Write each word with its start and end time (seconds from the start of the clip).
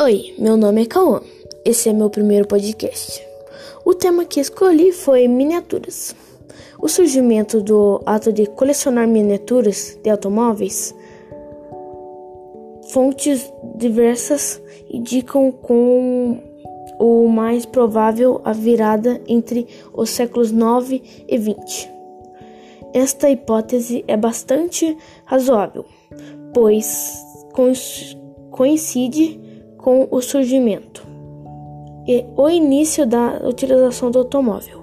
Oi, 0.00 0.34
meu 0.36 0.56
nome 0.56 0.82
é 0.82 0.86
Cauã. 0.86 1.20
Esse 1.64 1.88
é 1.88 1.92
meu 1.92 2.10
primeiro 2.10 2.48
podcast. 2.48 3.24
O 3.84 3.94
tema 3.94 4.24
que 4.24 4.40
escolhi 4.40 4.90
foi 4.90 5.28
miniaturas. 5.28 6.16
O 6.82 6.88
surgimento 6.88 7.62
do 7.62 8.02
ato 8.04 8.32
de 8.32 8.44
colecionar 8.44 9.06
miniaturas 9.06 9.96
de 10.02 10.10
automóveis. 10.10 10.92
Fontes 12.88 13.48
diversas 13.76 14.60
indicam 14.90 15.52
com 15.52 16.42
o 16.98 17.28
mais 17.28 17.64
provável 17.64 18.40
a 18.44 18.52
virada 18.52 19.22
entre 19.28 19.68
os 19.92 20.10
séculos 20.10 20.50
9 20.50 21.24
e 21.28 21.38
20. 21.38 21.88
Esta 22.92 23.30
hipótese 23.30 24.04
é 24.08 24.16
bastante 24.16 24.96
razoável, 25.24 25.84
pois 26.52 27.14
coincide 28.50 29.43
com 29.84 30.08
o 30.10 30.22
surgimento 30.22 31.06
e 32.08 32.24
o 32.38 32.48
início 32.48 33.06
da 33.06 33.46
utilização 33.46 34.10
do 34.10 34.20
automóvel. 34.20 34.82